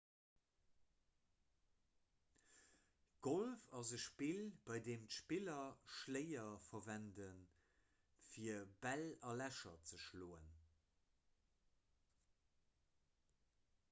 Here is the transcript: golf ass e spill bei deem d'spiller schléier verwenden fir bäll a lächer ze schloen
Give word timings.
golf 3.27 3.65
ass 3.79 3.91
e 3.97 3.99
spill 4.05 4.41
bei 4.69 4.79
deem 4.87 5.03
d'spiller 5.11 5.77
schléier 5.97 6.47
verwenden 6.69 7.45
fir 8.33 8.65
bäll 8.87 9.07
a 9.33 9.37
lächer 9.45 9.77
ze 9.91 10.01
schloen 10.07 10.51